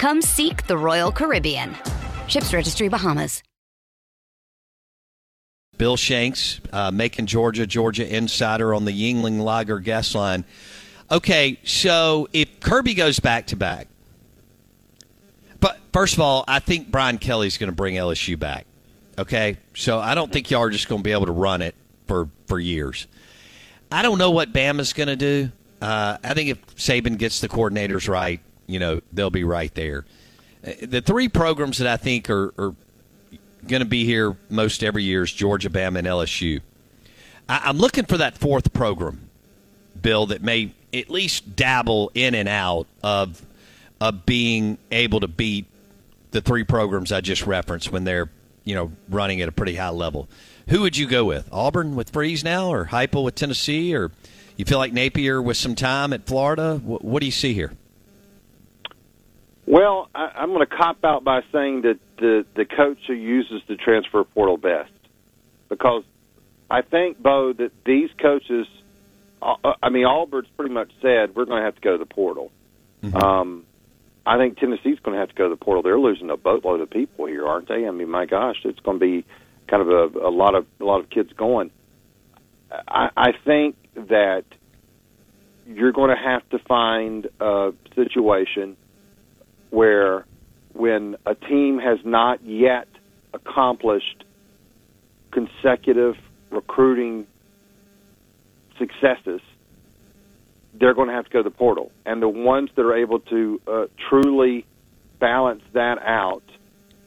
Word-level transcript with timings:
Come 0.00 0.22
seek 0.22 0.66
the 0.66 0.78
Royal 0.78 1.12
Caribbean. 1.12 1.76
Ships 2.26 2.54
Registry 2.54 2.88
Bahamas. 2.88 3.42
Bill 5.76 5.98
Shanks, 5.98 6.58
uh, 6.72 6.90
Macon, 6.90 7.26
Georgia, 7.26 7.66
Georgia 7.66 8.16
Insider 8.16 8.72
on 8.72 8.86
the 8.86 8.92
Yuengling 8.92 9.42
Lager 9.42 9.78
guest 9.78 10.14
line. 10.14 10.46
Okay, 11.10 11.60
so 11.64 12.30
if 12.32 12.60
Kirby 12.60 12.94
goes 12.94 13.20
back 13.20 13.48
to 13.48 13.56
back, 13.56 13.88
but 15.60 15.78
first 15.92 16.14
of 16.14 16.20
all, 16.20 16.46
I 16.48 16.60
think 16.60 16.90
Brian 16.90 17.18
Kelly's 17.18 17.58
going 17.58 17.70
to 17.70 17.76
bring 17.76 17.96
LSU 17.96 18.38
back. 18.38 18.64
Okay, 19.18 19.58
so 19.74 19.98
I 19.98 20.14
don't 20.14 20.32
think 20.32 20.50
y'all 20.50 20.62
are 20.62 20.70
just 20.70 20.88
going 20.88 21.00
to 21.00 21.04
be 21.04 21.12
able 21.12 21.26
to 21.26 21.32
run 21.32 21.60
it 21.60 21.74
for 22.06 22.30
for 22.46 22.58
years. 22.58 23.06
I 23.92 24.00
don't 24.00 24.16
know 24.16 24.30
what 24.30 24.50
Bama's 24.54 24.94
going 24.94 25.08
to 25.08 25.16
do. 25.16 25.52
Uh, 25.82 26.16
I 26.24 26.32
think 26.32 26.48
if 26.48 26.76
Saban 26.76 27.18
gets 27.18 27.42
the 27.42 27.50
coordinators 27.50 28.08
right, 28.08 28.40
you 28.70 28.78
know 28.78 29.00
they'll 29.12 29.30
be 29.30 29.44
right 29.44 29.74
there. 29.74 30.04
The 30.82 31.00
three 31.00 31.28
programs 31.28 31.78
that 31.78 31.86
I 31.86 31.96
think 31.96 32.28
are, 32.28 32.52
are 32.58 32.74
going 33.66 33.80
to 33.80 33.88
be 33.88 34.04
here 34.04 34.36
most 34.48 34.84
every 34.84 35.02
year 35.04 35.22
is 35.22 35.32
Georgia, 35.32 35.70
Bama, 35.70 35.98
and 35.98 36.06
LSU. 36.06 36.60
I, 37.48 37.62
I'm 37.64 37.78
looking 37.78 38.04
for 38.04 38.18
that 38.18 38.36
fourth 38.36 38.72
program, 38.72 39.30
Bill, 40.00 40.26
that 40.26 40.42
may 40.42 40.72
at 40.92 41.08
least 41.10 41.56
dabble 41.56 42.10
in 42.14 42.34
and 42.34 42.48
out 42.48 42.86
of 43.02 43.42
of 44.00 44.24
being 44.24 44.78
able 44.90 45.20
to 45.20 45.28
beat 45.28 45.66
the 46.30 46.40
three 46.40 46.64
programs 46.64 47.12
I 47.12 47.20
just 47.20 47.46
referenced 47.46 47.92
when 47.92 48.04
they're 48.04 48.30
you 48.64 48.74
know 48.74 48.92
running 49.08 49.40
at 49.40 49.48
a 49.48 49.52
pretty 49.52 49.76
high 49.76 49.90
level. 49.90 50.28
Who 50.68 50.82
would 50.82 50.96
you 50.96 51.08
go 51.08 51.24
with? 51.24 51.48
Auburn 51.50 51.96
with 51.96 52.10
Freeze 52.10 52.44
now, 52.44 52.68
or 52.68 52.86
Heupel 52.86 53.24
with 53.24 53.34
Tennessee, 53.34 53.94
or 53.94 54.12
you 54.56 54.64
feel 54.64 54.78
like 54.78 54.92
Napier 54.92 55.42
with 55.42 55.56
some 55.56 55.74
time 55.74 56.12
at 56.12 56.26
Florida? 56.26 56.80
What, 56.84 57.04
what 57.04 57.20
do 57.20 57.26
you 57.26 57.32
see 57.32 57.54
here? 57.54 57.72
Well, 59.66 60.08
I, 60.14 60.32
I'm 60.36 60.48
going 60.52 60.66
to 60.66 60.76
cop 60.76 61.04
out 61.04 61.24
by 61.24 61.42
saying 61.52 61.82
that 61.82 61.98
the 62.18 62.44
the 62.54 62.64
coach 62.64 62.98
who 63.06 63.14
uses 63.14 63.62
the 63.68 63.76
transfer 63.76 64.24
portal 64.24 64.56
best, 64.56 64.92
because 65.68 66.04
I 66.70 66.82
think 66.82 67.22
Bo 67.22 67.52
that 67.52 67.72
these 67.84 68.10
coaches, 68.20 68.66
uh, 69.42 69.74
I 69.82 69.90
mean 69.90 70.06
Auburn's 70.06 70.48
pretty 70.56 70.74
much 70.74 70.90
said 71.00 71.34
we're 71.34 71.44
going 71.44 71.60
to 71.60 71.64
have 71.64 71.76
to 71.76 71.80
go 71.80 71.92
to 71.92 71.98
the 71.98 72.06
portal. 72.06 72.50
Um, 73.14 73.64
I 74.26 74.36
think 74.36 74.58
Tennessee's 74.58 74.98
going 75.00 75.14
to 75.14 75.20
have 75.20 75.30
to 75.30 75.34
go 75.34 75.44
to 75.44 75.50
the 75.50 75.64
portal. 75.64 75.82
They're 75.82 75.98
losing 75.98 76.30
a 76.30 76.36
boatload 76.36 76.80
of 76.80 76.90
people 76.90 77.26
here, 77.26 77.46
aren't 77.46 77.68
they? 77.68 77.86
I 77.86 77.90
mean, 77.90 78.10
my 78.10 78.26
gosh, 78.26 78.56
it's 78.64 78.80
going 78.80 78.98
to 78.98 79.04
be 79.04 79.24
kind 79.66 79.82
of 79.82 80.14
a, 80.14 80.18
a 80.18 80.30
lot 80.30 80.54
of 80.54 80.66
a 80.80 80.84
lot 80.84 81.00
of 81.00 81.08
kids 81.08 81.32
going. 81.32 81.70
I, 82.70 83.10
I 83.16 83.32
think 83.44 83.76
that 83.94 84.44
you're 85.66 85.92
going 85.92 86.10
to 86.10 86.22
have 86.22 86.48
to 86.50 86.58
find 86.58 87.28
a 87.40 87.72
situation 87.94 88.76
where 89.70 90.26
when 90.72 91.16
a 91.26 91.34
team 91.34 91.78
has 91.78 91.98
not 92.04 92.44
yet 92.44 92.88
accomplished 93.32 94.24
consecutive 95.30 96.16
recruiting 96.50 97.26
successes, 98.78 99.40
they're 100.74 100.94
going 100.94 101.08
to 101.08 101.14
have 101.14 101.24
to 101.24 101.30
go 101.30 101.42
to 101.42 101.48
the 101.48 101.54
portal. 101.54 101.92
And 102.06 102.22
the 102.22 102.28
ones 102.28 102.70
that 102.74 102.82
are 102.82 102.94
able 102.94 103.20
to 103.20 103.60
uh, 103.66 103.86
truly 104.08 104.66
balance 105.18 105.62
that 105.72 105.98
out 105.98 106.42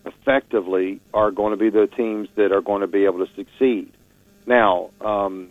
effectively 0.06 1.00
are 1.13 1.31
going 1.31 1.51
to 1.51 1.57
be 1.57 1.69
the 1.69 1.88
teams 1.88 2.30
that 2.35 2.51
are 2.51 2.62
going 2.62 2.81
to 2.81 2.88
be 2.88 3.06
able 3.06 3.25
to 3.25 3.34
succeed. 3.35 3.91
Now, 4.45 4.90
um, 5.01 5.50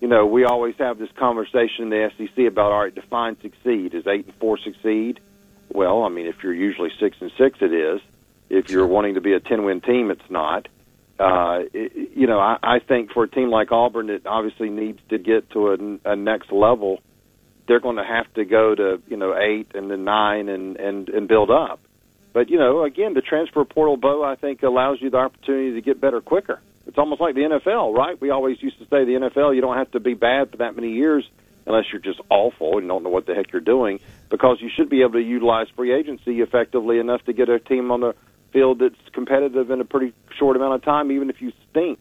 you 0.00 0.08
know, 0.08 0.26
we 0.26 0.44
always 0.44 0.74
have 0.78 0.98
this 0.98 1.10
conversation 1.18 1.84
in 1.84 1.90
the 1.90 2.10
SEC 2.16 2.46
about 2.46 2.72
all 2.72 2.82
right, 2.82 2.94
define 2.94 3.40
succeed. 3.40 3.94
Is 3.94 4.06
eight 4.06 4.26
and 4.26 4.34
four 4.36 4.58
succeed? 4.58 5.20
Well, 5.72 6.02
I 6.02 6.08
mean, 6.08 6.26
if 6.26 6.42
you're 6.42 6.54
usually 6.54 6.90
six 6.98 7.16
and 7.20 7.30
six, 7.38 7.58
it 7.60 7.72
is. 7.72 8.00
If 8.48 8.70
you're 8.70 8.86
wanting 8.86 9.14
to 9.14 9.20
be 9.20 9.32
a 9.32 9.40
ten-win 9.40 9.80
team, 9.80 10.10
it's 10.10 10.28
not. 10.28 10.66
Uh, 11.18 11.64
it, 11.72 12.16
you 12.16 12.26
know, 12.26 12.40
I, 12.40 12.58
I 12.62 12.78
think 12.80 13.12
for 13.12 13.24
a 13.24 13.28
team 13.28 13.50
like 13.50 13.70
Auburn 13.70 14.08
that 14.08 14.26
obviously 14.26 14.70
needs 14.70 14.98
to 15.10 15.18
get 15.18 15.50
to 15.50 15.68
a, 16.04 16.10
a 16.12 16.16
next 16.16 16.50
level, 16.50 17.00
they're 17.68 17.80
going 17.80 17.96
to 17.96 18.04
have 18.04 18.32
to 18.34 18.44
go 18.44 18.74
to 18.74 19.00
you 19.06 19.16
know 19.16 19.36
eight 19.36 19.72
and 19.74 19.90
then 19.90 20.04
nine 20.04 20.48
and 20.48 20.76
and 20.76 21.08
and 21.08 21.28
build 21.28 21.50
up. 21.50 21.80
But 22.32 22.48
you 22.48 22.58
know, 22.58 22.84
again, 22.84 23.14
the 23.14 23.20
transfer 23.20 23.64
portal, 23.64 23.96
Bo, 23.96 24.24
I 24.24 24.36
think 24.36 24.62
allows 24.62 25.00
you 25.00 25.10
the 25.10 25.18
opportunity 25.18 25.74
to 25.74 25.80
get 25.80 26.00
better 26.00 26.20
quicker. 26.20 26.60
It's 26.86 26.98
almost 26.98 27.20
like 27.20 27.34
the 27.34 27.42
NFL, 27.42 27.94
right? 27.94 28.20
We 28.20 28.30
always 28.30 28.60
used 28.62 28.78
to 28.78 28.84
say 28.84 29.04
the 29.04 29.12
NFL, 29.12 29.54
you 29.54 29.60
don't 29.60 29.76
have 29.76 29.90
to 29.92 30.00
be 30.00 30.14
bad 30.14 30.50
for 30.50 30.56
that 30.58 30.74
many 30.74 30.92
years 30.92 31.28
unless 31.70 31.92
you're 31.92 32.00
just 32.00 32.20
awful 32.28 32.78
and 32.78 32.88
don't 32.88 33.02
know 33.02 33.10
what 33.10 33.26
the 33.26 33.34
heck 33.34 33.52
you're 33.52 33.60
doing, 33.60 34.00
because 34.28 34.58
you 34.60 34.68
should 34.74 34.88
be 34.88 35.02
able 35.02 35.12
to 35.12 35.22
utilize 35.22 35.68
free 35.76 35.92
agency 35.92 36.40
effectively 36.40 36.98
enough 36.98 37.24
to 37.24 37.32
get 37.32 37.48
a 37.48 37.58
team 37.58 37.90
on 37.90 38.00
the 38.00 38.14
field 38.52 38.80
that's 38.80 38.96
competitive 39.12 39.70
in 39.70 39.80
a 39.80 39.84
pretty 39.84 40.12
short 40.38 40.56
amount 40.56 40.74
of 40.74 40.82
time, 40.82 41.12
even 41.12 41.30
if 41.30 41.40
you 41.40 41.52
stink. 41.70 42.00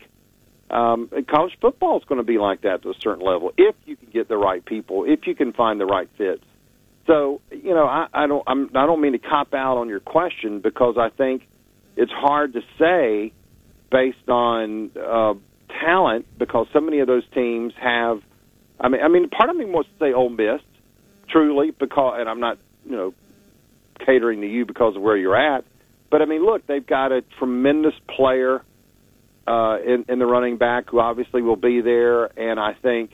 Um, 0.72 1.10
and 1.12 1.28
college 1.28 1.58
football 1.60 1.98
is 1.98 2.04
going 2.06 2.20
to 2.20 2.24
be 2.24 2.38
like 2.38 2.62
that 2.62 2.84
to 2.84 2.90
a 2.90 2.94
certain 3.00 3.26
level 3.26 3.54
if 3.58 3.76
you 3.86 3.96
can 3.96 4.10
get 4.10 4.28
the 4.28 4.38
right 4.38 4.64
people, 4.64 5.04
if 5.06 5.26
you 5.26 5.34
can 5.34 5.52
find 5.52 5.80
the 5.80 5.86
right 5.86 6.08
fits. 6.18 6.44
So 7.08 7.42
you 7.52 7.74
know, 7.74 7.86
I, 7.86 8.08
I 8.14 8.28
don't 8.28 8.44
I'm, 8.46 8.70
I 8.76 8.86
don't 8.86 9.02
mean 9.02 9.14
to 9.14 9.20
cop 9.20 9.54
out 9.56 9.78
on 9.78 9.90
your 9.90 10.00
question 10.00 10.60
because 10.60 10.96
I 10.98 11.10
think 11.10 11.48
it's 11.96 12.12
hard 12.12 12.54
to 12.54 12.62
say 12.78 13.34
based 13.92 14.30
on 14.30 14.92
uh, 14.96 15.34
talent 15.82 16.28
because 16.38 16.68
so 16.72 16.80
many 16.80 17.00
of 17.00 17.08
those 17.08 17.24
teams 17.34 17.74
have. 17.80 18.22
I 18.80 18.88
mean, 18.88 19.02
I 19.02 19.08
mean, 19.08 19.30
part 19.30 19.50
of 19.50 19.56
me 19.56 19.66
wants 19.66 19.90
to 19.90 20.06
say 20.06 20.14
Ole 20.14 20.30
Miss, 20.30 20.62
truly, 21.30 21.72
because, 21.72 22.16
and 22.20 22.30
I'm 22.30 22.40
not, 22.40 22.58
you 22.86 22.96
know, 22.96 23.14
catering 24.06 24.42
to 24.42 24.48
you 24.48 24.66
because 24.66 24.96
of 24.96 25.02
where 25.02 25.18
you're 25.18 25.36
at, 25.36 25.66
But 26.10 26.22
I 26.22 26.26
mean, 26.26 26.46
look, 26.46 26.66
they've 26.66 26.86
got 26.86 27.12
a 27.12 27.22
tremendous 27.38 27.94
player 28.08 28.64
uh, 29.48 29.78
in, 29.86 30.06
in 30.08 30.20
the 30.20 30.26
running 30.26 30.58
back 30.58 30.90
who 30.90 31.00
obviously 31.00 31.42
will 31.42 31.56
be 31.56 31.82
there, 31.82 32.26
and 32.40 32.60
I 32.60 32.74
think 32.74 33.12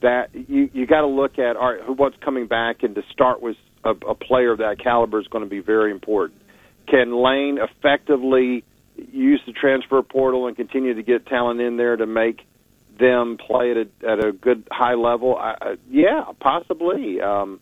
that 0.00 0.30
you 0.34 0.70
you 0.72 0.86
got 0.86 1.02
to 1.02 1.06
look 1.06 1.38
at 1.38 1.56
all 1.56 1.74
right, 1.74 1.96
what's 1.96 2.16
coming 2.18 2.46
back, 2.46 2.82
and 2.82 2.94
to 2.94 3.02
start 3.12 3.42
with 3.42 3.56
a, 3.84 3.90
a 3.90 4.14
player 4.14 4.52
of 4.52 4.58
that 4.58 4.78
caliber 4.78 5.20
is 5.20 5.26
going 5.28 5.44
to 5.44 5.50
be 5.50 5.60
very 5.60 5.90
important. 5.90 6.40
Can 6.86 7.14
Lane 7.14 7.58
effectively 7.58 8.64
use 8.96 9.40
the 9.46 9.52
transfer 9.52 10.02
portal 10.02 10.46
and 10.46 10.56
continue 10.56 10.94
to 10.94 11.02
get 11.02 11.26
talent 11.26 11.60
in 11.60 11.76
there 11.76 11.96
to 11.96 12.06
make 12.06 12.46
them 13.00 13.38
play 13.38 13.72
at 13.72 13.76
a, 13.76 14.08
at 14.08 14.24
a 14.24 14.32
good 14.32 14.68
high 14.70 14.94
level? 14.94 15.36
I, 15.36 15.56
I, 15.60 15.76
yeah, 15.90 16.24
possibly. 16.38 17.20
Um, 17.20 17.60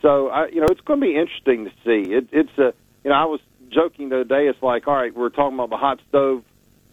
so 0.00 0.28
I, 0.28 0.48
you 0.48 0.60
know, 0.60 0.68
it's 0.70 0.80
going 0.80 1.00
to 1.00 1.06
be 1.06 1.16
interesting 1.16 1.64
to 1.64 1.70
see. 1.84 2.12
It, 2.12 2.28
it's 2.32 2.56
a 2.58 2.72
you 3.06 3.10
know, 3.10 3.16
I 3.16 3.26
was 3.26 3.40
joking 3.70 4.08
the 4.08 4.16
other 4.16 4.24
day. 4.24 4.48
It's 4.48 4.60
like, 4.62 4.88
all 4.88 4.94
right, 4.96 5.14
we're 5.14 5.28
talking 5.28 5.54
about 5.54 5.70
the 5.70 5.76
hot 5.76 6.00
stove 6.08 6.42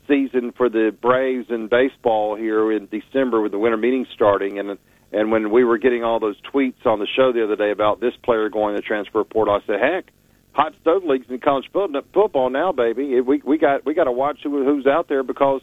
season 0.07 0.51
for 0.51 0.69
the 0.69 0.95
Braves 1.01 1.47
in 1.49 1.69
baseball 1.69 2.35
here 2.35 2.71
in 2.71 2.87
December 2.87 3.41
with 3.41 3.51
the 3.51 3.57
winter 3.57 3.77
meetings 3.77 4.07
starting, 4.13 4.59
and 4.59 4.77
and 5.11 5.31
when 5.31 5.51
we 5.51 5.63
were 5.63 5.77
getting 5.77 6.03
all 6.03 6.19
those 6.19 6.39
tweets 6.41 6.85
on 6.85 6.99
the 6.99 7.07
show 7.07 7.31
the 7.31 7.43
other 7.43 7.55
day 7.55 7.71
about 7.71 7.99
this 7.99 8.13
player 8.23 8.49
going 8.49 8.75
to 8.75 8.81
transfer 8.81 9.23
portal, 9.23 9.55
I 9.55 9.65
said, 9.65 9.79
heck, 9.79 10.05
hot 10.51 10.75
stove 10.81 11.03
leagues 11.03 11.27
in 11.29 11.39
college 11.39 11.69
football 11.71 12.49
now, 12.49 12.71
baby. 12.71 13.19
We 13.21 13.41
we 13.43 13.57
got 13.57 13.85
we 13.85 13.93
got 13.95 14.03
to 14.05 14.11
watch 14.11 14.39
who, 14.43 14.63
who's 14.63 14.85
out 14.85 15.07
there 15.07 15.23
because. 15.23 15.61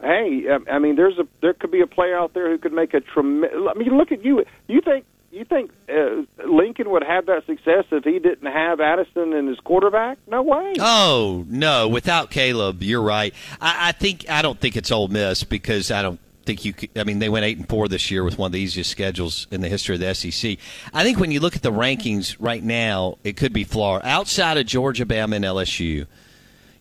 Hey, 0.00 0.46
I 0.70 0.78
mean, 0.78 0.96
there's 0.96 1.18
a 1.18 1.26
there 1.40 1.54
could 1.54 1.70
be 1.72 1.80
a 1.80 1.86
player 1.86 2.16
out 2.16 2.34
there 2.34 2.50
who 2.50 2.58
could 2.58 2.72
make 2.72 2.94
a 2.94 3.00
tremendous. 3.00 3.58
I 3.68 3.76
mean, 3.76 3.96
look 3.96 4.12
at 4.12 4.24
you. 4.24 4.44
You 4.68 4.80
think 4.80 5.04
you 5.30 5.44
think 5.44 5.72
uh, 5.88 6.22
Lincoln 6.48 6.90
would 6.90 7.04
have 7.04 7.26
that 7.26 7.46
success 7.46 7.84
if 7.90 8.04
he 8.04 8.18
didn't 8.18 8.50
have 8.50 8.80
Addison 8.80 9.32
and 9.32 9.48
his 9.48 9.58
quarterback? 9.60 10.18
No 10.26 10.42
way. 10.42 10.74
Oh 10.78 11.44
no, 11.48 11.88
without 11.88 12.30
Caleb, 12.30 12.82
you're 12.82 13.02
right. 13.02 13.34
I, 13.60 13.88
I 13.88 13.92
think 13.92 14.28
I 14.30 14.40
don't 14.40 14.58
think 14.58 14.76
it's 14.76 14.90
Ole 14.90 15.08
Miss 15.08 15.44
because 15.44 15.90
I 15.90 16.02
don't 16.02 16.20
think 16.48 16.64
you 16.64 16.72
could, 16.72 16.90
I 16.96 17.04
mean, 17.04 17.18
they 17.18 17.28
went 17.28 17.44
eight 17.44 17.58
and 17.58 17.68
four 17.68 17.88
this 17.88 18.10
year 18.10 18.24
with 18.24 18.38
one 18.38 18.46
of 18.46 18.52
the 18.52 18.60
easiest 18.60 18.90
schedules 18.90 19.46
in 19.50 19.60
the 19.60 19.68
history 19.68 19.96
of 19.96 20.00
the 20.00 20.14
SEC. 20.14 20.56
I 20.94 21.04
think 21.04 21.18
when 21.18 21.30
you 21.30 21.40
look 21.40 21.54
at 21.56 21.62
the 21.62 21.72
rankings 21.72 22.36
right 22.40 22.62
now, 22.62 23.18
it 23.22 23.36
could 23.36 23.52
be 23.52 23.64
Florida 23.64 24.08
outside 24.08 24.56
of 24.56 24.64
Georgia, 24.64 25.04
Bama, 25.04 25.36
and 25.36 25.44
LSU. 25.44 26.06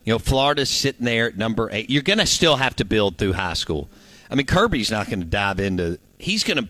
You 0.08 0.14
know, 0.14 0.20
Florida's 0.20 0.70
sitting 0.70 1.04
there 1.04 1.28
at 1.28 1.36
number 1.36 1.68
eight. 1.70 1.90
You're 1.90 2.02
going 2.02 2.20
to 2.20 2.26
still 2.26 2.56
have 2.56 2.78
to 2.78 2.86
build 2.86 3.18
through 3.18 3.34
high 3.34 3.56
school. 3.56 3.90
I 4.32 4.36
mean, 4.36 4.46
Kirby's 4.46 4.90
not 4.90 5.08
going 5.08 5.20
to 5.20 5.26
dive 5.26 5.60
into. 5.60 6.00
He's 6.18 6.46
going 6.46 6.64
to 6.64 6.70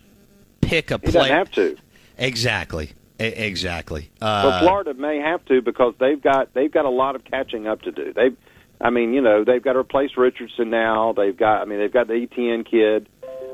pick 0.59 0.89
a. 0.89 0.97
He 0.97 1.11
doesn't 1.11 1.29
have 1.29 1.51
to. 1.51 1.77
Exactly. 2.17 2.93
Exactly. 3.19 4.09
Uh, 4.19 4.41
well, 4.43 4.59
Florida 4.61 4.95
may 4.95 5.17
have 5.19 5.45
to 5.45 5.61
because 5.61 5.93
they've 5.99 6.19
got 6.19 6.55
they've 6.55 6.71
got 6.71 6.85
a 6.85 6.89
lot 6.89 7.15
of 7.15 7.25
catching 7.25 7.67
up 7.67 7.83
to 7.83 7.91
do. 7.91 8.11
They've 8.11 8.35
I 8.81 8.89
mean, 8.89 9.13
you 9.13 9.21
know, 9.21 9.43
they've 9.43 9.61
got 9.61 9.73
to 9.73 9.79
replace 9.79 10.17
Richardson 10.17 10.71
now. 10.71 11.13
They've 11.13 11.37
got, 11.37 11.61
I 11.61 11.65
mean, 11.65 11.77
they've 11.77 11.93
got 11.93 12.07
the 12.07 12.13
ETN 12.13 12.65
kid, 12.65 13.07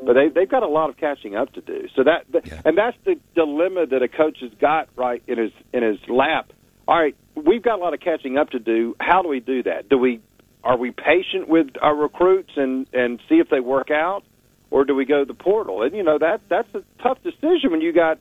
but 0.05 0.13
they 0.13 0.29
they've 0.29 0.49
got 0.49 0.63
a 0.63 0.67
lot 0.67 0.91
of 0.91 0.97
catching 0.97 1.35
up 1.35 1.51
to 1.55 1.61
do. 1.61 1.89
So 1.93 2.03
that, 2.05 2.25
yeah. 2.45 2.61
and 2.63 2.77
that's 2.77 2.97
the 3.03 3.19
dilemma 3.35 3.85
that 3.87 4.01
a 4.01 4.07
coach 4.07 4.37
has 4.39 4.51
got 4.61 4.87
right 4.95 5.21
in 5.27 5.37
his 5.37 5.51
in 5.73 5.83
his 5.83 5.97
lap. 6.07 6.53
All 6.87 6.99
right, 6.99 7.15
we've 7.35 7.63
got 7.63 7.79
a 7.79 7.81
lot 7.81 7.93
of 7.93 7.99
catching 7.99 8.37
up 8.37 8.51
to 8.51 8.59
do. 8.59 8.95
How 8.99 9.21
do 9.21 9.29
we 9.29 9.39
do 9.39 9.63
that? 9.63 9.89
Do 9.89 9.97
we 9.97 10.21
are 10.63 10.77
we 10.77 10.91
patient 10.91 11.47
with 11.47 11.71
our 11.81 11.95
recruits 11.95 12.51
and 12.55 12.87
and 12.93 13.19
see 13.29 13.35
if 13.35 13.49
they 13.49 13.59
work 13.59 13.91
out, 13.91 14.23
or 14.71 14.85
do 14.85 14.95
we 14.95 15.05
go 15.05 15.19
to 15.19 15.25
the 15.25 15.33
portal? 15.33 15.83
And 15.83 15.95
you 15.95 16.03
know 16.03 16.17
that 16.17 16.41
that's 16.49 16.73
a 16.75 16.83
tough 17.01 17.21
decision 17.23 17.71
when 17.71 17.81
you 17.81 17.93
got 17.93 18.19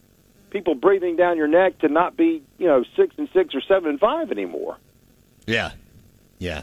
people 0.51 0.75
breathing 0.75 1.17
down 1.17 1.37
your 1.37 1.49
neck 1.49 1.79
to 1.81 1.89
not 1.89 2.17
be 2.17 2.43
you 2.59 2.67
know 2.67 2.85
six 2.97 3.15
and 3.19 3.29
six 3.33 3.55
or 3.55 3.61
seven 3.63 3.91
and 3.91 4.01
five 4.01 4.31
anymore. 4.31 4.77
Yeah, 5.47 5.73
yeah. 6.39 6.63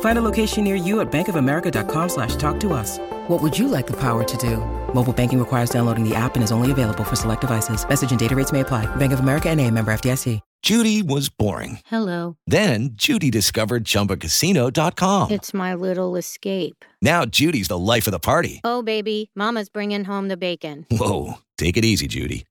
Find 0.00 0.18
a 0.18 0.22
location 0.22 0.64
near 0.64 0.74
you 0.74 1.00
at 1.00 1.10
bankofamerica.com 1.10 2.08
slash 2.10 2.36
talk 2.36 2.60
to 2.60 2.74
us. 2.74 2.98
What 3.28 3.40
would 3.40 3.58
you 3.58 3.68
like 3.68 3.86
the 3.86 3.96
power 3.96 4.24
to 4.24 4.36
do? 4.36 4.56
Mobile 4.94 5.14
banking 5.14 5.38
requires 5.38 5.70
downloading 5.70 6.06
the 6.06 6.14
app 6.14 6.34
and 6.34 6.44
is 6.44 6.52
only 6.52 6.70
available 6.70 7.04
for 7.04 7.16
select 7.16 7.40
devices. 7.40 7.88
Message 7.88 8.10
and 8.10 8.20
data 8.20 8.36
rates 8.36 8.52
may 8.52 8.60
apply. 8.60 8.84
Bank 8.96 9.12
of 9.14 9.20
America 9.20 9.48
and 9.48 9.58
a 9.58 9.70
member 9.70 9.90
FDIC. 9.92 10.40
Judy 10.62 11.02
was 11.02 11.30
boring. 11.30 11.78
Hello. 11.86 12.36
Then 12.46 12.90
Judy 12.92 13.30
discovered 13.30 13.84
ChumbaCasino.com. 13.84 15.30
It's 15.30 15.54
my 15.54 15.74
little 15.74 16.16
escape. 16.16 16.84
Now 17.00 17.24
Judy's 17.24 17.68
the 17.68 17.78
life 17.78 18.06
of 18.06 18.10
the 18.10 18.18
party. 18.18 18.60
Oh, 18.62 18.82
baby, 18.82 19.30
mama's 19.34 19.70
bringing 19.70 20.04
home 20.04 20.28
the 20.28 20.36
bacon. 20.36 20.86
Whoa, 20.90 21.38
take 21.56 21.78
it 21.78 21.84
easy, 21.86 22.08
Judy. 22.08 22.44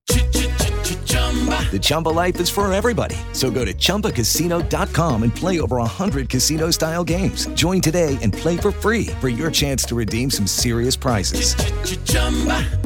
The 1.71 1.79
Chumba 1.79 2.09
life 2.09 2.39
is 2.39 2.49
for 2.49 2.71
everybody. 2.73 3.15
So 3.33 3.51
go 3.51 3.63
to 3.63 3.73
ChumbaCasino.com 3.73 5.23
and 5.23 5.35
play 5.35 5.59
over 5.59 5.77
100 5.77 6.29
casino-style 6.29 7.03
games. 7.03 7.45
Join 7.49 7.79
today 7.79 8.17
and 8.23 8.33
play 8.33 8.57
for 8.57 8.71
free 8.71 9.07
for 9.21 9.29
your 9.29 9.51
chance 9.51 9.83
to 9.83 9.95
redeem 9.95 10.31
some 10.31 10.47
serious 10.47 10.95
prizes. 10.95 11.53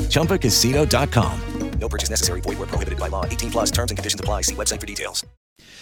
ChumbaCasino.com. 0.10 1.42
No 1.80 1.90
purchase 1.90 2.10
necessary. 2.10 2.40
Void 2.42 2.60
where 2.60 2.68
prohibited 2.68 2.98
by 3.00 3.10
law. 3.10 3.26
18 3.26 3.52
plus 3.52 3.70
terms 3.70 3.92
and 3.92 3.98
conditions 3.98 4.20
apply. 4.20 4.42
See 4.44 4.56
website 4.56 4.80
for 4.80 4.86
details. 4.86 5.26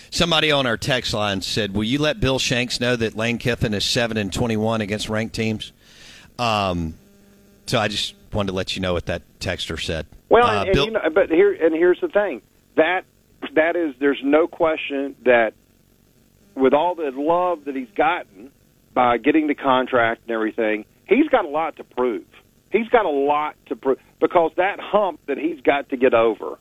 Somebody 0.09 0.51
on 0.51 0.65
our 0.65 0.75
text 0.75 1.13
line 1.13 1.41
said, 1.41 1.73
"Will 1.73 1.83
you 1.83 1.99
let 1.99 2.19
Bill 2.19 2.39
Shanks 2.39 2.79
know 2.79 2.95
that 2.95 3.15
Lane 3.15 3.37
Kiffin 3.37 3.73
is 3.73 3.85
seven 3.85 4.17
and 4.17 4.33
twenty-one 4.33 4.81
against 4.81 5.09
ranked 5.09 5.35
teams?" 5.35 5.71
Um, 6.39 6.95
so 7.67 7.79
I 7.79 7.87
just 7.87 8.15
wanted 8.33 8.47
to 8.47 8.53
let 8.53 8.75
you 8.75 8.81
know 8.81 8.93
what 8.93 9.05
that 9.05 9.21
texter 9.39 9.79
said. 9.81 10.07
Well, 10.31 10.47
uh, 10.47 10.63
and, 10.63 10.73
Bill- 10.73 10.85
you 10.85 10.91
know, 10.91 11.01
but 11.13 11.29
here 11.29 11.53
and 11.53 11.75
here's 11.75 11.99
the 11.99 12.07
thing 12.07 12.41
that 12.75 13.03
that 13.53 13.75
is 13.75 13.93
there's 13.99 14.21
no 14.23 14.47
question 14.47 15.15
that 15.25 15.53
with 16.55 16.73
all 16.73 16.95
the 16.95 17.11
love 17.13 17.65
that 17.65 17.75
he's 17.75 17.91
gotten 17.95 18.51
by 18.93 19.17
getting 19.17 19.47
the 19.47 19.55
contract 19.55 20.21
and 20.23 20.31
everything, 20.31 20.85
he's 21.07 21.27
got 21.27 21.45
a 21.45 21.49
lot 21.49 21.77
to 21.77 21.83
prove. 21.83 22.25
He's 22.71 22.87
got 22.87 23.05
a 23.05 23.09
lot 23.09 23.55
to 23.67 23.75
prove 23.75 23.99
because 24.19 24.51
that 24.55 24.79
hump 24.79 25.19
that 25.27 25.37
he's 25.37 25.59
got 25.61 25.89
to 25.89 25.97
get 25.97 26.13
over 26.13 26.57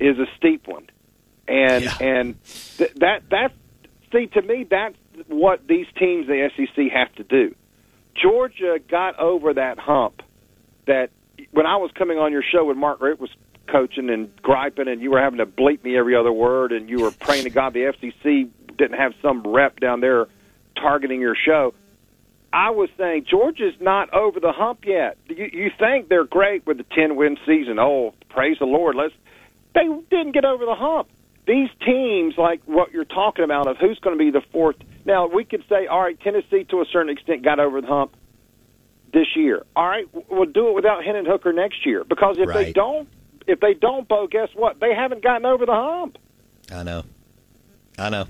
is 0.00 0.18
a 0.18 0.26
steep 0.36 0.66
one, 0.66 0.88
and 1.46 1.84
yeah. 1.84 1.98
and 2.00 2.44
th- 2.44 2.94
that 2.96 3.22
that 3.30 3.52
see 4.12 4.26
to 4.26 4.42
me 4.42 4.66
that's 4.68 4.96
what 5.28 5.66
these 5.68 5.86
teams 5.96 6.26
the 6.26 6.50
SEC 6.56 6.90
have 6.92 7.14
to 7.14 7.22
do. 7.22 7.54
Georgia 8.20 8.80
got 8.90 9.16
over 9.20 9.54
that 9.54 9.78
hump 9.78 10.22
that 10.86 11.10
when 11.50 11.66
I 11.66 11.76
was 11.76 11.90
coming 11.92 12.18
on 12.18 12.32
your 12.32 12.42
show 12.42 12.66
when 12.66 12.78
Mark 12.78 13.00
Richt 13.00 13.20
was 13.20 13.30
coaching 13.66 14.10
and 14.10 14.34
griping, 14.42 14.88
and 14.88 15.00
you 15.00 15.10
were 15.10 15.20
having 15.20 15.38
to 15.38 15.46
bleep 15.46 15.84
me 15.84 15.96
every 15.96 16.16
other 16.16 16.32
word, 16.32 16.72
and 16.72 16.88
you 16.88 17.00
were 17.00 17.10
praying 17.10 17.44
to 17.44 17.50
God 17.50 17.74
the 17.74 17.80
FCC 17.80 18.48
didn't 18.76 18.98
have 18.98 19.12
some 19.20 19.42
rep 19.42 19.80
down 19.80 20.00
there 20.00 20.26
targeting 20.76 21.20
your 21.20 21.34
show. 21.34 21.74
I 22.52 22.70
was 22.70 22.88
saying 22.96 23.26
Georgia's 23.28 23.74
not 23.80 24.12
over 24.14 24.40
the 24.40 24.52
hump 24.52 24.86
yet. 24.86 25.18
You, 25.28 25.50
you 25.52 25.70
think 25.78 26.08
they're 26.08 26.24
great 26.24 26.66
with 26.66 26.78
the 26.78 26.84
ten 26.84 27.16
win 27.16 27.36
season? 27.46 27.78
Oh, 27.78 28.14
praise 28.30 28.58
the 28.58 28.66
Lord! 28.66 28.96
Let's. 28.96 29.14
They 29.74 29.86
didn't 30.10 30.32
get 30.32 30.44
over 30.44 30.64
the 30.64 30.74
hump. 30.74 31.08
These 31.46 31.68
teams, 31.84 32.36
like 32.38 32.62
what 32.64 32.92
you're 32.92 33.04
talking 33.04 33.44
about, 33.44 33.66
of 33.66 33.76
who's 33.76 33.98
going 33.98 34.18
to 34.18 34.24
be 34.24 34.30
the 34.30 34.44
fourth. 34.52 34.76
Now 35.04 35.26
we 35.26 35.44
could 35.44 35.64
say, 35.68 35.86
all 35.86 36.00
right, 36.00 36.18
Tennessee 36.20 36.64
to 36.64 36.80
a 36.80 36.86
certain 36.86 37.10
extent 37.10 37.42
got 37.42 37.60
over 37.60 37.80
the 37.80 37.86
hump 37.86 38.14
this 39.12 39.36
year. 39.36 39.64
All 39.74 39.86
right, 39.86 40.08
we'll 40.28 40.46
do 40.46 40.68
it 40.68 40.74
without 40.74 41.04
Hendon 41.04 41.26
Hooker 41.26 41.52
next 41.52 41.84
year 41.86 42.04
because 42.04 42.38
if 42.38 42.48
they 42.48 42.72
don't, 42.72 43.08
if 43.46 43.60
they 43.60 43.74
don't, 43.74 44.06
Bo, 44.06 44.26
guess 44.26 44.50
what? 44.54 44.78
They 44.80 44.94
haven't 44.94 45.22
gotten 45.22 45.46
over 45.46 45.66
the 45.66 45.72
hump. 45.72 46.18
I 46.70 46.82
know. 46.82 47.04
I 47.98 48.10
know. 48.10 48.26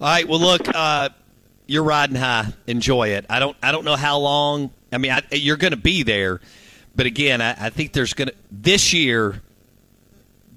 All 0.00 0.08
right. 0.08 0.28
Well, 0.28 0.40
look, 0.40 0.68
uh, 0.74 1.08
you're 1.66 1.82
riding 1.82 2.16
high. 2.16 2.52
Enjoy 2.66 3.08
it. 3.08 3.26
I 3.30 3.40
don't. 3.40 3.56
I 3.62 3.72
don't 3.72 3.84
know 3.84 3.96
how 3.96 4.18
long. 4.18 4.70
I 4.92 4.98
mean, 4.98 5.12
I, 5.12 5.22
you're 5.32 5.56
going 5.56 5.72
to 5.72 5.78
be 5.78 6.02
there, 6.02 6.40
but 6.94 7.06
again, 7.06 7.40
I, 7.40 7.66
I 7.66 7.70
think 7.70 7.92
there's 7.92 8.14
going 8.14 8.28
to 8.28 8.34
this 8.50 8.92
year. 8.92 9.42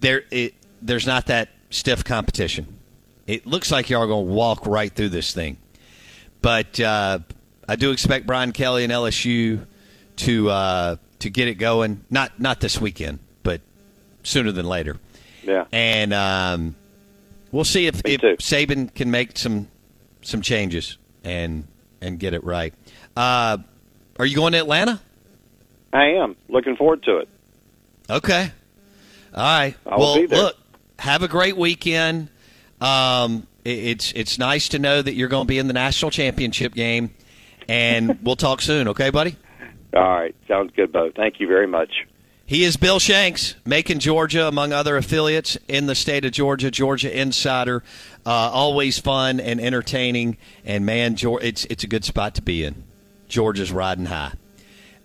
There, 0.02 0.24
it, 0.32 0.54
there's 0.82 1.08
not 1.08 1.28
that 1.28 1.50
stiff 1.70 2.04
competition. 2.04 2.68
It 3.28 3.46
looks 3.46 3.72
like 3.72 3.90
y'all 3.90 4.04
are 4.04 4.08
going 4.08 4.28
to 4.28 4.32
walk 4.32 4.66
right 4.66 4.92
through 4.92 5.10
this 5.10 5.34
thing, 5.34 5.58
but 6.42 6.80
uh, 6.80 7.20
I 7.70 7.76
do 7.76 7.92
expect 7.92 8.26
Brian 8.26 8.52
Kelly 8.52 8.84
and 8.84 8.92
LSU 8.92 9.66
to 10.18 10.50
uh, 10.50 10.96
to 11.20 11.30
get 11.30 11.48
it 11.48 11.56
going. 11.56 12.04
Not 12.10 12.40
not 12.40 12.60
this 12.60 12.82
weekend, 12.82 13.20
but 13.44 13.62
sooner 14.24 14.52
than 14.52 14.66
later. 14.66 14.98
Yeah. 15.44 15.66
And 15.72 16.12
um, 16.14 16.76
we'll 17.52 17.64
see 17.64 17.86
if, 17.86 18.02
if 18.06 18.22
Saban 18.40 18.94
can 18.94 19.12
make 19.12 19.38
some 19.38 19.68
some 20.24 20.42
changes 20.42 20.98
and 21.24 21.68
and 22.02 22.20
get 22.20 22.34
it 22.34 22.44
right. 22.44 22.74
Uh, 23.16 23.58
are 24.18 24.26
you 24.26 24.36
going 24.36 24.54
to 24.54 24.60
Atlanta? 24.60 25.00
I 25.94 26.06
am 26.14 26.36
looking 26.48 26.76
forward 26.76 27.04
to 27.04 27.18
it. 27.18 27.30
Okay. 28.10 28.52
All 29.34 29.44
right. 29.44 29.76
I 29.86 29.96
will 29.96 30.00
well, 30.00 30.16
be 30.16 30.26
there. 30.26 30.40
look, 30.40 30.58
have 30.98 31.22
a 31.22 31.28
great 31.28 31.56
weekend. 31.56 32.30
Um, 32.82 33.46
it- 33.64 33.70
it's 33.70 34.12
it's 34.14 34.40
nice 34.40 34.70
to 34.70 34.80
know 34.80 35.02
that 35.02 35.14
you're 35.14 35.30
going 35.30 35.46
to 35.46 35.48
be 35.48 35.60
in 35.60 35.68
the 35.68 35.74
national 35.74 36.10
championship 36.12 36.74
game, 36.74 37.12
and 37.70 38.20
we'll 38.24 38.36
talk 38.36 38.62
soon. 38.62 38.90
Okay, 38.90 39.10
buddy. 39.10 39.38
All 39.94 40.02
right, 40.02 40.36
sounds 40.48 40.72
good, 40.76 40.92
Bo. 40.92 41.12
Thank 41.16 41.40
you 41.40 41.48
very 41.48 41.68
much. 41.68 42.06
He 42.46 42.64
is 42.64 42.78
Bill 42.78 42.98
Shanks, 42.98 43.54
Macon, 43.64 44.00
Georgia, 44.00 44.48
among 44.48 44.74
other 44.74 44.98
affiliates 44.98 45.56
in 45.68 45.86
the 45.86 45.94
state 45.94 46.26
of 46.26 46.32
Georgia. 46.32 46.72
Georgia 46.72 47.16
Insider, 47.16 47.84
uh, 48.26 48.30
always 48.32 48.98
fun 48.98 49.40
and 49.40 49.62
entertaining. 49.62 50.38
And 50.66 50.84
man, 50.84 51.16
it's 51.20 51.66
it's 51.66 51.84
a 51.84 51.88
good 51.88 52.04
spot 52.04 52.36
to 52.36 52.42
be 52.42 52.64
in. 52.64 52.84
Georgia's 53.28 53.72
riding 53.72 54.06
high. 54.06 54.34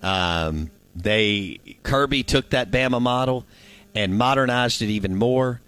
Um, 0.03 0.71
they 0.97 1.61
Kirby 1.83 2.23
took 2.23 2.51
that 2.51 2.71
Bama 2.71 3.01
model 3.01 3.45
and 3.95 4.17
modernized 4.17 4.81
it 4.81 4.89
even 4.89 5.15
more, 5.15 5.61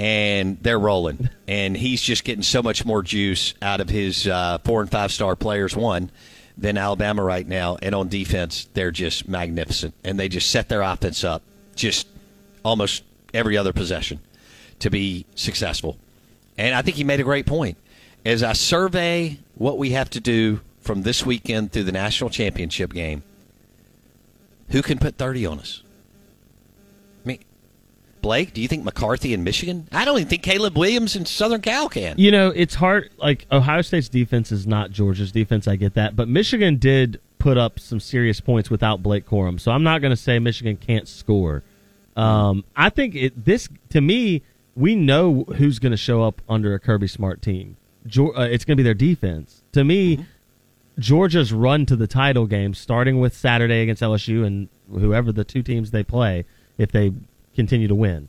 and 0.00 0.58
they're 0.60 0.78
rolling. 0.78 1.30
And 1.46 1.76
he's 1.76 2.02
just 2.02 2.24
getting 2.24 2.42
so 2.42 2.64
much 2.64 2.84
more 2.84 3.00
juice 3.00 3.54
out 3.62 3.80
of 3.80 3.88
his 3.88 4.26
uh, 4.26 4.58
four 4.64 4.80
and 4.80 4.90
five 4.90 5.12
star 5.12 5.36
players. 5.36 5.76
One 5.76 6.10
than 6.56 6.76
Alabama 6.76 7.22
right 7.22 7.46
now, 7.46 7.78
and 7.82 7.94
on 7.94 8.08
defense, 8.08 8.68
they're 8.74 8.90
just 8.90 9.28
magnificent, 9.28 9.94
and 10.04 10.18
they 10.18 10.28
just 10.28 10.50
set 10.50 10.68
their 10.68 10.82
offense 10.82 11.24
up 11.24 11.42
just 11.74 12.06
almost 12.64 13.02
every 13.32 13.56
other 13.56 13.72
possession 13.72 14.20
to 14.78 14.90
be 14.90 15.24
successful. 15.34 15.96
And 16.58 16.74
I 16.74 16.82
think 16.82 16.96
he 16.96 17.04
made 17.04 17.20
a 17.20 17.24
great 17.24 17.46
point. 17.46 17.78
As 18.24 18.42
I 18.42 18.52
survey 18.52 19.38
what 19.54 19.78
we 19.78 19.90
have 19.90 20.10
to 20.10 20.20
do 20.20 20.60
from 20.80 21.02
this 21.02 21.24
weekend 21.24 21.72
through 21.72 21.84
the 21.84 21.92
national 21.92 22.30
championship 22.30 22.92
game, 22.92 23.22
who 24.68 24.82
can 24.82 24.98
put 24.98 25.16
30 25.16 25.46
on 25.46 25.58
us? 25.60 25.82
Blake, 28.22 28.54
do 28.54 28.62
you 28.62 28.68
think 28.68 28.84
McCarthy 28.84 29.34
in 29.34 29.44
Michigan? 29.44 29.88
I 29.92 30.04
don't 30.04 30.16
even 30.16 30.28
think 30.28 30.42
Caleb 30.42 30.78
Williams 30.78 31.16
in 31.16 31.26
Southern 31.26 31.60
Cal 31.60 31.88
can. 31.88 32.14
You 32.16 32.30
know, 32.30 32.48
it's 32.48 32.74
hard. 32.74 33.10
Like 33.18 33.46
Ohio 33.52 33.82
State's 33.82 34.08
defense 34.08 34.52
is 34.52 34.66
not 34.66 34.90
Georgia's 34.90 35.32
defense. 35.32 35.68
I 35.68 35.76
get 35.76 35.94
that, 35.94 36.16
but 36.16 36.28
Michigan 36.28 36.76
did 36.76 37.20
put 37.38 37.58
up 37.58 37.80
some 37.80 37.98
serious 37.98 38.40
points 38.40 38.70
without 38.70 39.02
Blake 39.02 39.26
Corum. 39.26 39.60
So 39.60 39.72
I'm 39.72 39.82
not 39.82 40.00
going 40.00 40.10
to 40.10 40.16
say 40.16 40.38
Michigan 40.38 40.76
can't 40.76 41.08
score. 41.08 41.64
Um, 42.16 42.64
I 42.76 42.88
think 42.88 43.14
it, 43.16 43.44
this 43.44 43.68
to 43.90 44.00
me, 44.00 44.42
we 44.76 44.94
know 44.94 45.44
who's 45.56 45.78
going 45.78 45.90
to 45.90 45.96
show 45.96 46.22
up 46.22 46.40
under 46.48 46.74
a 46.74 46.78
Kirby 46.78 47.08
Smart 47.08 47.42
team. 47.42 47.76
Geor- 48.06 48.38
uh, 48.38 48.42
it's 48.42 48.64
going 48.64 48.76
to 48.76 48.82
be 48.82 48.84
their 48.84 48.94
defense. 48.94 49.62
To 49.72 49.84
me, 49.84 50.24
Georgia's 50.98 51.52
run 51.52 51.86
to 51.86 51.96
the 51.96 52.06
title 52.06 52.46
game, 52.46 52.74
starting 52.74 53.18
with 53.18 53.36
Saturday 53.36 53.82
against 53.82 54.02
LSU 54.02 54.44
and 54.46 54.68
whoever 54.90 55.32
the 55.32 55.44
two 55.44 55.62
teams 55.62 55.90
they 55.90 56.02
play, 56.02 56.44
if 56.78 56.92
they 56.92 57.12
continue 57.54 57.88
to 57.88 57.94
win, 57.94 58.28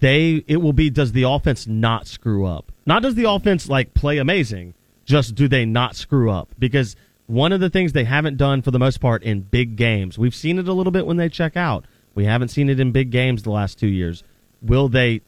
they 0.00 0.44
it 0.46 0.58
will 0.58 0.72
be 0.72 0.90
does 0.90 1.12
the 1.12 1.24
offense 1.24 1.66
not 1.66 2.06
screw 2.06 2.44
up? 2.44 2.72
Not 2.84 3.02
does 3.02 3.14
the 3.14 3.30
offense 3.30 3.68
like 3.68 3.94
play 3.94 4.18
amazing, 4.18 4.74
just 5.04 5.34
do 5.34 5.48
they 5.48 5.64
not 5.64 5.96
screw 5.96 6.30
up? 6.30 6.48
Because 6.58 6.96
one 7.26 7.52
of 7.52 7.60
the 7.60 7.70
things 7.70 7.92
they 7.92 8.04
haven't 8.04 8.36
done 8.36 8.62
for 8.62 8.70
the 8.70 8.78
most 8.78 9.00
part 9.00 9.22
in 9.22 9.40
big 9.40 9.76
games, 9.76 10.18
we've 10.18 10.34
seen 10.34 10.58
it 10.58 10.68
a 10.68 10.72
little 10.72 10.92
bit 10.92 11.06
when 11.06 11.16
they 11.16 11.28
check 11.28 11.56
out. 11.56 11.84
We 12.14 12.24
haven't 12.24 12.48
seen 12.48 12.70
it 12.70 12.80
in 12.80 12.92
big 12.92 13.10
games 13.10 13.42
the 13.42 13.50
last 13.50 13.78
two 13.78 13.88
years. 13.88 14.22
Will 14.62 14.88
they 14.88 15.20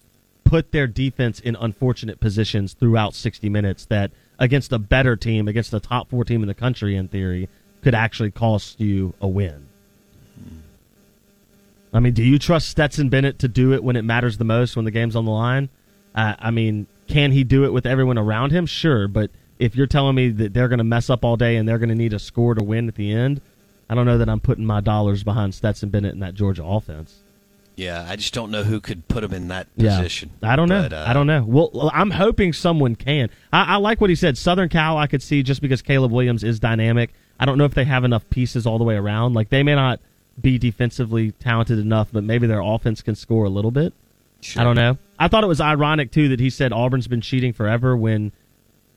put 0.44 0.72
their 0.72 0.86
defense 0.86 1.40
in 1.40 1.56
unfortunate 1.56 2.20
positions 2.20 2.72
throughout 2.72 3.14
60 3.14 3.48
minutes 3.50 3.84
that 3.86 4.10
against 4.38 4.72
a 4.72 4.78
better 4.78 5.16
team, 5.16 5.46
against 5.48 5.70
the 5.70 5.80
top 5.80 6.08
four 6.08 6.24
team 6.24 6.42
in 6.42 6.48
the 6.48 6.54
country, 6.54 6.96
in 6.96 7.08
theory, 7.08 7.48
could 7.82 7.94
actually 7.94 8.30
cost 8.30 8.80
you 8.80 9.14
a 9.20 9.28
win? 9.28 9.67
I 11.92 12.00
mean, 12.00 12.12
do 12.12 12.22
you 12.22 12.38
trust 12.38 12.68
Stetson 12.68 13.08
Bennett 13.08 13.38
to 13.40 13.48
do 13.48 13.72
it 13.72 13.82
when 13.82 13.96
it 13.96 14.02
matters 14.02 14.38
the 14.38 14.44
most, 14.44 14.76
when 14.76 14.84
the 14.84 14.90
game's 14.90 15.16
on 15.16 15.24
the 15.24 15.30
line? 15.30 15.68
Uh, 16.14 16.34
I 16.38 16.50
mean, 16.50 16.86
can 17.06 17.32
he 17.32 17.44
do 17.44 17.64
it 17.64 17.72
with 17.72 17.86
everyone 17.86 18.18
around 18.18 18.50
him? 18.52 18.66
Sure, 18.66 19.08
but 19.08 19.30
if 19.58 19.74
you're 19.74 19.86
telling 19.86 20.14
me 20.14 20.28
that 20.30 20.52
they're 20.54 20.68
going 20.68 20.78
to 20.78 20.84
mess 20.84 21.08
up 21.10 21.24
all 21.24 21.36
day 21.36 21.56
and 21.56 21.68
they're 21.68 21.78
going 21.78 21.88
to 21.88 21.94
need 21.94 22.12
a 22.12 22.18
score 22.18 22.54
to 22.54 22.62
win 22.62 22.88
at 22.88 22.94
the 22.96 23.12
end, 23.12 23.40
I 23.88 23.94
don't 23.94 24.06
know 24.06 24.18
that 24.18 24.28
I'm 24.28 24.40
putting 24.40 24.66
my 24.66 24.80
dollars 24.80 25.24
behind 25.24 25.54
Stetson 25.54 25.88
Bennett 25.88 26.12
and 26.12 26.22
that 26.22 26.34
Georgia 26.34 26.64
offense. 26.64 27.20
Yeah, 27.74 28.04
I 28.08 28.16
just 28.16 28.34
don't 28.34 28.50
know 28.50 28.64
who 28.64 28.80
could 28.80 29.06
put 29.08 29.22
him 29.22 29.32
in 29.32 29.48
that 29.48 29.68
Yeah. 29.76 29.96
position. 29.96 30.30
I 30.42 30.56
don't 30.56 30.68
know. 30.68 30.82
But, 30.82 30.92
uh, 30.92 31.04
I 31.06 31.12
don't 31.12 31.28
know. 31.28 31.44
Well, 31.46 31.70
well, 31.72 31.90
I'm 31.94 32.10
hoping 32.10 32.52
someone 32.52 32.96
can. 32.96 33.30
I, 33.52 33.74
I 33.74 33.76
like 33.76 34.00
what 34.00 34.10
he 34.10 34.16
said. 34.16 34.36
Southern 34.36 34.68
Cal, 34.68 34.98
I 34.98 35.06
could 35.06 35.22
see 35.22 35.42
just 35.44 35.62
because 35.62 35.80
Caleb 35.80 36.10
Williams 36.10 36.42
is 36.42 36.58
dynamic. 36.58 37.14
I 37.38 37.44
don't 37.46 37.56
know 37.56 37.64
if 37.64 37.74
they 37.74 37.84
have 37.84 38.02
enough 38.04 38.28
pieces 38.30 38.66
all 38.66 38.78
the 38.78 38.84
way 38.84 38.96
around. 38.96 39.34
Like 39.34 39.50
they 39.50 39.62
may 39.62 39.76
not 39.76 40.00
be 40.40 40.58
defensively 40.58 41.32
talented 41.32 41.78
enough, 41.78 42.08
but 42.12 42.24
maybe 42.24 42.46
their 42.46 42.60
offense 42.60 43.02
can 43.02 43.14
score 43.14 43.44
a 43.44 43.50
little 43.50 43.70
bit. 43.70 43.92
I 44.56 44.64
don't 44.64 44.76
know. 44.76 44.98
I 45.18 45.28
thought 45.28 45.42
it 45.42 45.48
was 45.48 45.60
ironic 45.60 46.12
too 46.12 46.28
that 46.28 46.40
he 46.40 46.50
said 46.50 46.72
Auburn's 46.72 47.08
been 47.08 47.20
cheating 47.20 47.52
forever 47.52 47.96
when 47.96 48.32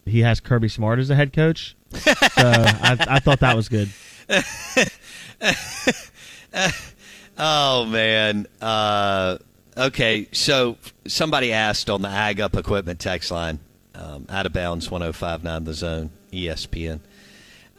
he 0.05 0.21
has 0.21 0.39
Kirby 0.39 0.69
Smart 0.69 0.99
as 0.99 1.09
a 1.09 1.15
head 1.15 1.33
coach. 1.33 1.75
So 1.93 2.13
I, 2.37 2.97
I 3.07 3.19
thought 3.19 3.39
that 3.39 3.55
was 3.55 3.69
good. 3.69 3.89
oh 7.37 7.85
man. 7.85 8.47
Uh, 8.61 9.37
okay, 9.75 10.27
so 10.31 10.77
somebody 11.07 11.53
asked 11.53 11.89
on 11.89 12.01
the 12.01 12.09
Ag 12.09 12.39
Up 12.39 12.55
Equipment 12.55 12.99
text 12.99 13.31
line, 13.31 13.59
um, 13.95 14.25
out 14.29 14.45
of 14.45 14.53
bounds 14.53 14.89
105.9 14.89 15.65
the 15.65 15.73
zone, 15.73 16.11
ESPN, 16.31 16.99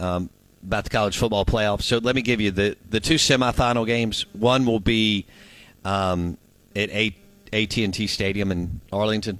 um, 0.00 0.30
about 0.66 0.84
the 0.84 0.90
college 0.90 1.16
football 1.18 1.44
playoffs. 1.44 1.82
So 1.82 1.98
let 1.98 2.14
me 2.14 2.22
give 2.22 2.40
you 2.40 2.50
the 2.50 2.76
the 2.90 3.00
two 3.00 3.16
semifinal 3.16 3.86
games. 3.86 4.26
One 4.32 4.64
will 4.66 4.80
be 4.80 5.26
um, 5.84 6.36
at 6.76 6.90
A- 6.90 7.16
AT&T 7.52 8.06
Stadium 8.06 8.50
in 8.52 8.80
Arlington, 8.92 9.38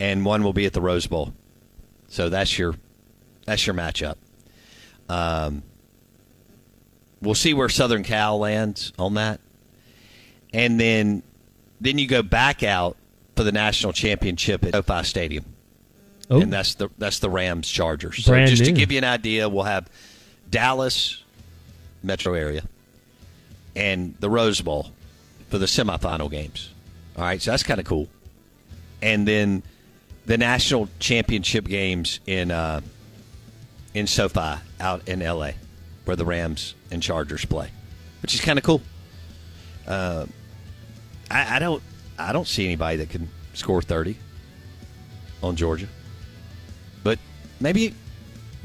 and 0.00 0.24
one 0.24 0.42
will 0.42 0.52
be 0.52 0.66
at 0.66 0.72
the 0.72 0.80
Rose 0.80 1.06
Bowl. 1.06 1.32
So 2.08 2.28
that's 2.28 2.58
your 2.58 2.74
that's 3.44 3.66
your 3.66 3.74
matchup. 3.74 4.16
Um, 5.08 5.62
we'll 7.20 7.34
see 7.34 7.54
where 7.54 7.68
Southern 7.68 8.02
Cal 8.02 8.38
lands 8.38 8.92
on 8.98 9.14
that, 9.14 9.40
and 10.52 10.80
then 10.80 11.22
then 11.80 11.98
you 11.98 12.06
go 12.08 12.22
back 12.22 12.62
out 12.62 12.96
for 13.36 13.44
the 13.44 13.52
national 13.52 13.92
championship 13.92 14.64
at 14.64 14.72
SoFi 14.72 15.04
Stadium, 15.04 15.44
Oh. 16.30 16.40
and 16.40 16.52
that's 16.52 16.74
the 16.74 16.88
that's 16.98 17.18
the 17.20 17.30
Rams 17.30 17.68
Chargers. 17.68 18.24
So 18.24 18.32
Brand 18.32 18.50
just 18.50 18.64
to 18.64 18.72
give 18.72 18.90
you 18.90 18.98
an 18.98 19.04
idea, 19.04 19.48
we'll 19.48 19.64
have 19.64 19.88
Dallas 20.50 21.22
metro 22.02 22.34
area 22.34 22.62
and 23.74 24.14
the 24.20 24.30
Rose 24.30 24.60
Bowl 24.60 24.90
for 25.48 25.58
the 25.58 25.66
semifinal 25.66 26.30
games. 26.30 26.70
All 27.16 27.24
right, 27.24 27.40
so 27.40 27.50
that's 27.50 27.62
kind 27.62 27.80
of 27.80 27.86
cool, 27.86 28.08
and 29.00 29.26
then 29.26 29.62
the 30.26 30.36
national 30.36 30.88
championship 30.98 31.66
games 31.66 32.20
in 32.26 32.50
uh, 32.50 32.80
in 33.94 34.06
SoFi 34.06 34.60
out 34.80 35.08
in 35.08 35.20
LA, 35.20 35.52
where 36.04 36.16
the 36.16 36.24
Rams 36.24 36.74
and 36.90 37.02
Chargers 37.02 37.44
play, 37.44 37.70
which 38.22 38.34
is 38.34 38.40
kind 38.40 38.58
of 38.58 38.64
cool. 38.64 38.82
Uh, 39.86 40.26
I, 41.30 41.56
I 41.56 41.58
don't 41.58 41.82
I 42.18 42.32
don't 42.32 42.46
see 42.46 42.66
anybody 42.66 42.98
that 42.98 43.08
can 43.08 43.28
score 43.54 43.80
thirty 43.80 44.18
on 45.42 45.56
Georgia, 45.56 45.88
but 47.02 47.18
maybe 47.60 47.94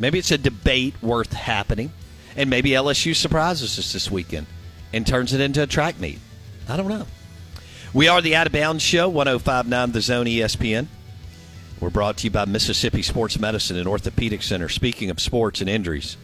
maybe 0.01 0.19
it's 0.19 0.31
a 0.31 0.37
debate 0.37 0.95
worth 1.01 1.31
happening, 1.31 1.91
and 2.35 2.49
maybe 2.49 2.71
LSU 2.71 3.15
surprises 3.15 3.79
us 3.79 3.93
this 3.93 4.11
weekend 4.11 4.47
and 4.91 5.07
turns 5.07 5.31
it 5.31 5.39
into 5.39 5.63
a 5.63 5.67
track 5.67 5.99
meet. 5.99 6.19
I 6.67 6.75
don't 6.75 6.89
know. 6.89 7.05
We 7.93 8.07
are 8.07 8.21
the 8.21 8.35
Out 8.35 8.47
of 8.47 8.53
Bounds 8.53 8.83
Show, 8.83 9.07
1059 9.07 9.91
The 9.91 10.01
Zone 10.01 10.25
ESPN. 10.25 10.87
We're 11.79 11.89
brought 11.89 12.17
to 12.17 12.25
you 12.25 12.31
by 12.31 12.45
Mississippi 12.45 13.01
Sports 13.01 13.39
Medicine 13.39 13.77
and 13.77 13.87
Orthopedic 13.87 14.43
Center. 14.43 14.69
Speaking 14.69 15.09
of 15.09 15.19
sports 15.19 15.61
and 15.61 15.69
injuries, 15.69 16.15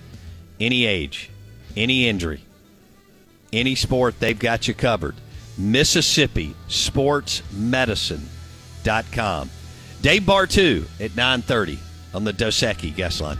any 0.60 0.86
age, 0.86 1.29
any 1.75 2.07
injury, 2.07 2.41
any 3.51 3.75
sport, 3.75 4.19
they've 4.19 4.38
got 4.38 4.67
you 4.67 4.74
covered. 4.74 5.15
Mississippi 5.57 6.55
Sports 6.67 7.41
Medicine.com. 7.51 9.50
Dave 10.01 10.22
Bartu 10.22 10.86
at 11.01 11.15
930 11.15 11.79
on 12.13 12.24
the 12.24 12.34
Dos 12.34 12.62
Equis 12.62 12.96
guest 12.96 13.19
line. 13.19 13.39